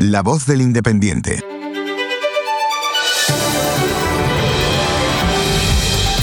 [0.00, 1.42] La voz del independiente.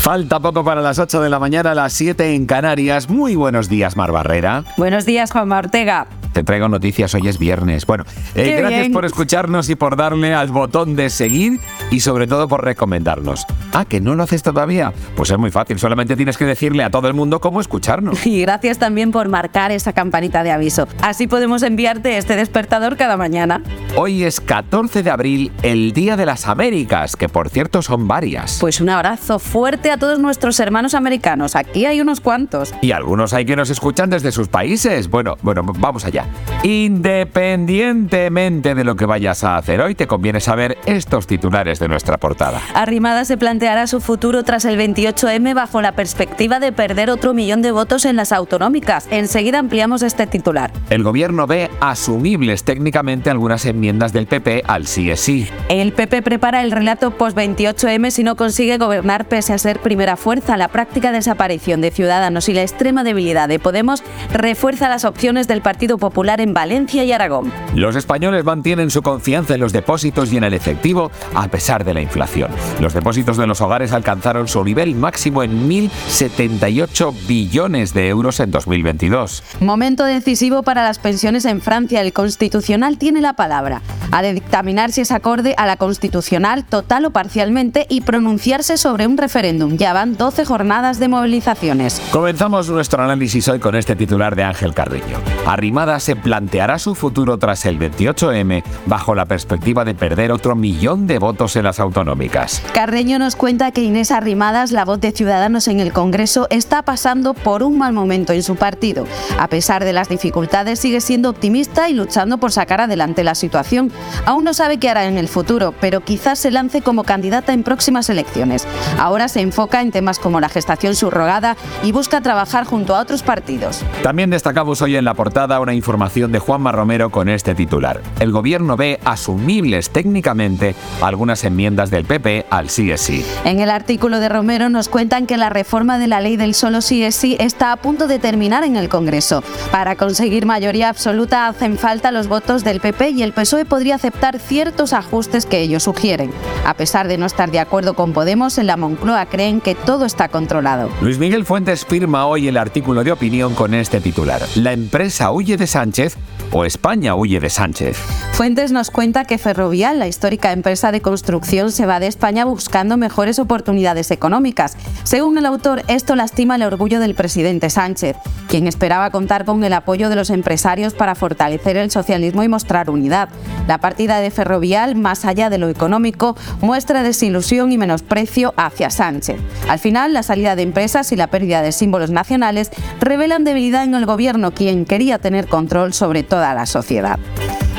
[0.00, 3.08] Falta poco para las 8 de la mañana, las 7 en Canarias.
[3.08, 4.64] Muy buenos días, Mar Barrera.
[4.76, 6.06] Buenos días, Juanma Ortega.
[6.32, 7.86] Te traigo noticias, hoy es viernes.
[7.86, 8.04] Bueno,
[8.34, 8.92] eh, gracias bien.
[8.92, 11.60] por escucharnos y por darle al botón de seguir
[11.90, 13.46] y sobre todo por recomendarnos.
[13.72, 14.92] Ah, que no lo haces todavía.
[15.14, 18.26] Pues es muy fácil, solamente tienes que decirle a todo el mundo cómo escucharnos.
[18.32, 20.88] Y gracias también por marcar esa campanita de aviso.
[21.02, 23.62] Así podemos enviarte este despertador cada mañana.
[23.94, 28.56] Hoy es 14 de abril, el Día de las Américas, que por cierto son varias.
[28.58, 31.56] Pues un abrazo fuerte a todos nuestros hermanos americanos.
[31.56, 32.74] Aquí hay unos cuantos.
[32.80, 35.10] Y algunos hay que nos escuchan desde sus países.
[35.10, 36.21] Bueno, bueno, vamos allá.
[36.62, 42.18] Independientemente de lo que vayas a hacer hoy, te conviene saber estos titulares de nuestra
[42.18, 42.60] portada.
[42.74, 47.62] Arrimada se planteará su futuro tras el 28M bajo la perspectiva de perder otro millón
[47.62, 49.08] de votos en las autonómicas.
[49.10, 50.70] Enseguida ampliamos este titular.
[50.88, 55.48] El gobierno ve asumibles técnicamente algunas enmiendas del PP al sí.
[55.68, 60.56] El PP prepara el relato post-28M si no consigue gobernar pese a ser primera fuerza.
[60.56, 65.60] La práctica desaparición de Ciudadanos y la extrema debilidad de Podemos refuerza las opciones del
[65.60, 67.52] Partido Popular en Valencia y Aragón.
[67.74, 71.94] Los españoles mantienen su confianza en los depósitos y en el efectivo a pesar de
[71.94, 72.50] la inflación.
[72.80, 78.50] Los depósitos de los hogares alcanzaron su nivel máximo en 1.078 billones de euros en
[78.50, 79.42] 2022.
[79.60, 82.00] Momento decisivo para las pensiones en Francia.
[82.00, 83.82] El Constitucional tiene la palabra.
[84.10, 89.06] Ha de dictaminar si es acorde a la Constitucional total o parcialmente y pronunciarse sobre
[89.06, 89.76] un referéndum.
[89.76, 92.00] Ya van 12 jornadas de movilizaciones.
[92.10, 95.18] Comenzamos nuestro análisis hoy con este titular de Ángel Carreño.
[95.46, 101.06] Arrimada se planteará su futuro tras el 28M bajo la perspectiva de perder otro millón
[101.06, 102.62] de votos en las autonómicas.
[102.74, 107.34] Carreño nos cuenta que Inés Arrimadas, la voz de Ciudadanos en el Congreso, está pasando
[107.34, 109.06] por un mal momento en su partido.
[109.38, 113.92] A pesar de las dificultades, sigue siendo optimista y luchando por sacar adelante la situación.
[114.26, 117.62] Aún no sabe qué hará en el futuro, pero quizás se lance como candidata en
[117.62, 118.66] próximas elecciones.
[118.98, 123.22] Ahora se enfoca en temas como la gestación subrogada y busca trabajar junto a otros
[123.22, 123.84] partidos.
[124.02, 128.00] También destacamos hoy en la portada una información de Juanma Romero con este titular.
[128.18, 133.24] El gobierno ve asumibles técnicamente algunas enmiendas del PP al sí es sí.
[133.44, 136.80] En el artículo de Romero nos cuentan que la reforma de la ley del solo
[136.80, 139.44] sí es sí está a punto de terminar en el Congreso.
[139.70, 144.38] Para conseguir mayoría absoluta hacen falta los votos del PP y el PSOE podría aceptar
[144.38, 146.30] ciertos ajustes que ellos sugieren.
[146.66, 150.04] A pesar de no estar de acuerdo con Podemos, en la Moncloa creen que todo
[150.04, 150.88] está controlado.
[151.00, 154.42] Luis Miguel Fuentes firma hoy el artículo de opinión con este titular.
[154.56, 156.16] La empresa huye de Sánchez
[156.52, 157.96] o España huye de Sánchez.
[158.34, 162.96] Fuentes nos cuenta que Ferrovial, la histórica empresa de construcción, se va de España buscando
[162.96, 164.76] mejores oportunidades económicas.
[165.02, 168.16] Según el autor, esto lastima el orgullo del presidente Sánchez,
[168.48, 172.90] quien esperaba contar con el apoyo de los empresarios para fortalecer el socialismo y mostrar
[172.90, 173.28] unidad.
[173.66, 179.40] La partida de Ferrovial, más allá de lo económico, muestra desilusión y menosprecio hacia Sánchez.
[179.68, 182.70] Al final, la salida de empresas y la pérdida de símbolos nacionales
[183.00, 187.18] revelan debilidad en el gobierno, quien quería tener control sobre toda la sociedad.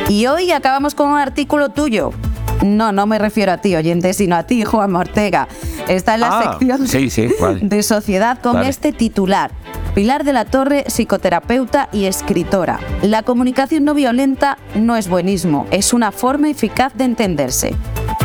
[0.09, 2.11] Y hoy acabamos con un artículo tuyo.
[2.63, 5.47] No, no me refiero a ti, oyente, sino a ti, Juan Ortega.
[5.87, 7.67] Está en la Ah, sección sí, sí, ¿cuál?
[7.67, 8.69] de sociedad con Vale.
[8.69, 9.51] este titular.
[9.93, 12.79] Pilar de la Torre, psicoterapeuta y escritora.
[13.03, 17.75] La comunicación no violenta no es buenismo, es una forma eficaz de entenderse.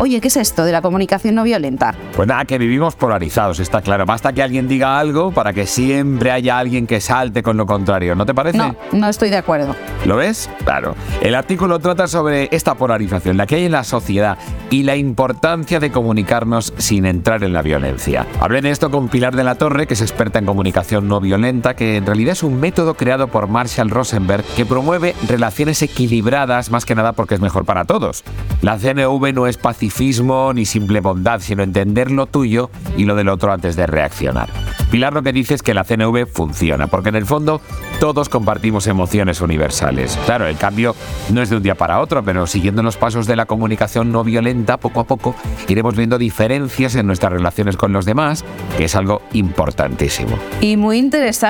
[0.00, 1.92] Oye, ¿qué es esto de la comunicación no violenta?
[2.14, 4.06] Pues nada, que vivimos polarizados, está claro.
[4.06, 8.14] Basta que alguien diga algo para que siempre haya alguien que salte con lo contrario,
[8.14, 8.58] ¿no te parece?
[8.58, 9.74] No, no estoy de acuerdo.
[10.06, 10.48] ¿Lo ves?
[10.64, 10.94] Claro.
[11.20, 14.38] El artículo trata sobre esta polarización, la que hay en la sociedad
[14.70, 18.24] y la importancia de comunicarnos sin entrar en la violencia.
[18.40, 21.57] Hablé de esto con Pilar de la Torre, que es experta en comunicación no violenta,
[21.62, 26.84] que en realidad es un método creado por Marshall Rosenberg que promueve relaciones equilibradas más
[26.84, 28.22] que nada porque es mejor para todos.
[28.62, 33.28] La CNV no es pacifismo ni simple bondad, sino entender lo tuyo y lo del
[33.28, 34.48] otro antes de reaccionar.
[34.90, 37.60] Pilar lo que dice es que la CNV funciona, porque en el fondo
[38.00, 40.18] todos compartimos emociones universales.
[40.24, 40.94] Claro, el cambio
[41.30, 44.24] no es de un día para otro, pero siguiendo los pasos de la comunicación no
[44.24, 45.34] violenta, poco a poco
[45.68, 48.44] iremos viendo diferencias en nuestras relaciones con los demás,
[48.78, 50.38] que es algo importantísimo.
[50.60, 51.47] Y muy interesante.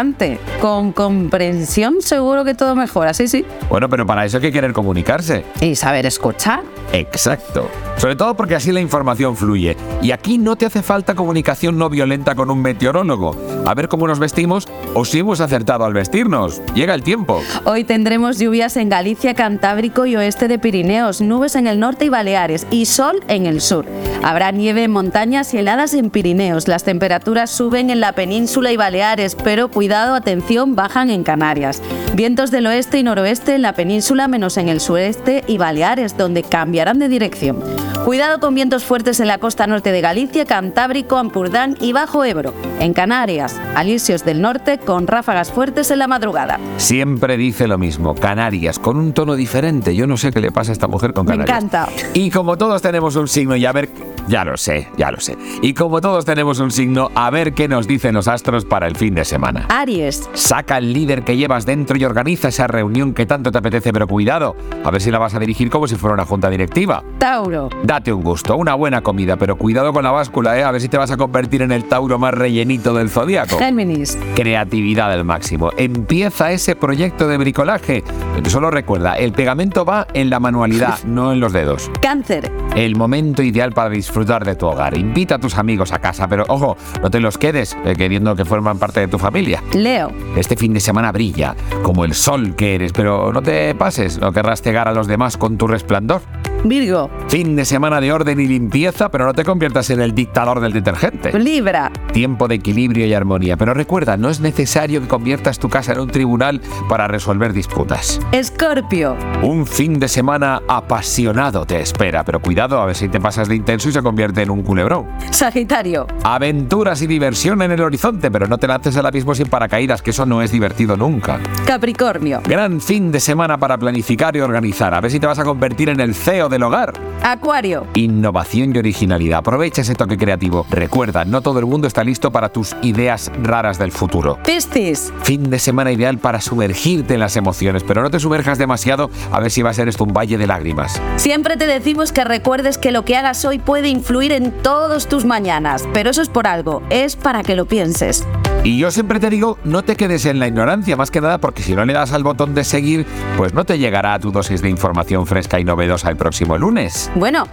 [0.61, 3.45] Con comprensión seguro que todo mejora, sí, sí.
[3.69, 5.45] Bueno, pero para eso hay que querer comunicarse.
[5.61, 6.63] Y saber escuchar.
[6.93, 7.69] Exacto.
[7.97, 9.77] Sobre todo todo porque así la información fluye.
[10.03, 13.35] Y aquí no te hace falta comunicación no violenta con un meteorólogo.
[13.65, 16.61] A ver cómo nos vestimos o si hemos acertado al vestirnos.
[16.75, 17.41] Llega el tiempo.
[17.65, 22.09] Hoy tendremos lluvias en Galicia, Cantábrico y oeste de Pirineos, nubes en el norte y
[22.09, 23.87] Baleares y sol en el sur.
[24.23, 26.67] Habrá nieve en montañas y heladas en Pirineos.
[26.67, 31.83] Las temperaturas suben en la península y Baleares, pero cuidado, atención, bajan en Canarias.
[32.15, 36.43] Vientos del oeste y noroeste en la península, menos en el sureste y Baleares, donde
[36.43, 37.63] cambiarán de dirección.
[38.05, 42.55] Cuidado con vientos fuertes en la costa norte de Galicia, Cantábrico, Ampurdán y Bajo Ebro.
[42.81, 46.59] En Canarias, Alisios del norte con ráfagas fuertes en la madrugada.
[46.79, 49.95] Siempre dice lo mismo, Canarias, con un tono diferente.
[49.95, 51.59] Yo no sé qué le pasa a esta mujer con Me Canarias.
[51.59, 51.89] encanta.
[52.15, 53.89] Y como todos tenemos un signo y a ver...
[54.29, 55.37] Ya lo sé, ya lo sé.
[55.63, 58.95] Y como todos tenemos un signo, a ver qué nos dicen los astros para el
[58.95, 59.67] fin de semana.
[59.71, 63.91] Aries, Saca el líder que llevas dentro y organiza esa reunión que tanto te apetece,
[63.93, 64.55] pero cuidado,
[64.85, 67.03] a ver si la vas a dirigir como si fuera una junta directiva.
[67.19, 70.63] Tauro, Date un gusto, una buena comida, pero cuidado con la báscula, ¿eh?
[70.63, 73.57] A ver si te vas a convertir en el Tauro más rellenito del zodiaco.
[73.59, 75.71] Géminis, Creatividad al máximo.
[75.79, 78.05] Empieza ese proyecto de bricolaje.
[78.47, 81.91] Solo recuerda, el pegamento va en la manualidad, no en los dedos.
[82.03, 84.97] Cáncer, El momento ideal para disfrutar de tu hogar.
[84.97, 88.45] Invita a tus amigos a casa, pero ojo, no te los quedes eh, queriendo que
[88.45, 89.63] forman parte de tu familia.
[89.75, 94.19] Leo, Este fin de semana brilla, como el sol que eres, pero no te pases,
[94.19, 96.23] no querrás cegar a los demás con tu resplandor.
[96.65, 100.61] Virgo, Fin de semana de orden y limpieza, pero no te conviertas en el dictador
[100.61, 101.39] del detergente.
[101.39, 105.93] Libra, Tiempo de equilibrio y armonía, pero recuerda, no es necesario que conviertas tu casa
[105.93, 108.21] en un tribunal para resolver disputas.
[108.33, 113.49] Escorpio, Un fin de semana apasionado te espera, pero cuidado a ver si te pasas
[113.49, 115.07] de intenso y se convierte en un culebrón.
[115.31, 120.03] Sagitario, Aventuras y diversión en el horizonte, pero no te lances al abismo sin paracaídas,
[120.03, 121.39] que eso no es divertido nunca.
[121.67, 125.45] Capricornio, Gran fin de semana para planificar y organizar, a ver si te vas a
[125.45, 126.93] convertir en el CEO del hogar.
[127.23, 129.39] Acuario, Innovación y originalidad.
[129.39, 130.67] Aprovecha ese toque creativo.
[130.71, 134.39] Recuerda, no todo el mundo está listo para tus ideas raras del futuro.
[134.45, 139.11] Piscis, Fin de semana ideal para sumergirte en las emociones, pero no te sumerjas demasiado
[139.33, 141.01] a ver si va a ser esto un valle de lágrimas.
[141.17, 145.25] Siempre te decimos que recuerdes que lo que hagas hoy puede influir en todos tus
[145.25, 148.27] mañanas, pero eso es por algo, es para que lo pienses.
[148.69, 151.63] Y yo siempre te digo, no te quedes en la ignorancia, más que nada porque
[151.63, 153.07] si no le das al botón de seguir,
[153.39, 157.11] pues no te llegará a tu dosis de información fresca y novedosa el próximo lunes.
[157.15, 157.49] Bueno,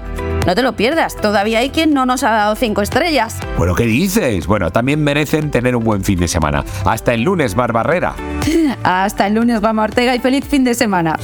[0.46, 3.38] no te lo pierdas, todavía hay quien no nos ha dado cinco estrellas.
[3.58, 4.46] Bueno, ¿qué dices?
[4.46, 6.66] Bueno, también merecen tener un buen fin de semana.
[6.84, 8.14] Hasta el lunes, Barbarrera.
[8.84, 11.18] Hasta el lunes, Vamos Ortega, y feliz fin de semana.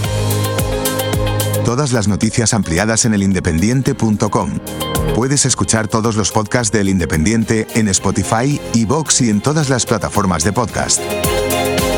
[1.65, 4.51] Todas las noticias ampliadas en elindependiente.com.
[5.15, 10.43] Puedes escuchar todos los podcasts del Independiente en Spotify, iVoox y en todas las plataformas
[10.43, 11.01] de podcast.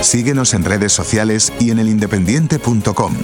[0.02, 3.16] Síguenos en redes sociales y en elindependiente.com.